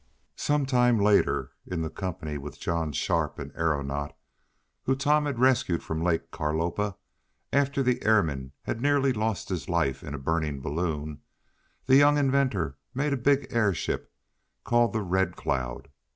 Some 0.35 0.65
time 0.65 0.97
later, 0.97 1.51
in 1.63 1.87
company 1.91 2.35
with 2.39 2.59
John 2.59 2.91
Sharp, 2.91 3.37
an 3.37 3.51
aeronaut, 3.55 4.17
whom 4.85 4.97
Tom 4.97 5.27
had 5.27 5.37
rescued 5.37 5.83
from 5.83 6.01
Lake 6.01 6.31
Carlopa, 6.31 6.97
after 7.53 7.83
the 7.83 8.03
airman 8.03 8.51
had 8.63 8.81
nearly 8.81 9.13
lost 9.13 9.49
his 9.49 9.69
life 9.69 10.01
in 10.03 10.15
a 10.15 10.17
burning 10.17 10.59
balloon, 10.59 11.21
the 11.85 11.97
young 11.97 12.17
inventor 12.17 12.79
made 12.95 13.13
a 13.13 13.15
big 13.15 13.45
airship, 13.51 14.11
called 14.63 14.91
the 14.91 15.03
Red 15.03 15.35
Cloud. 15.35 15.87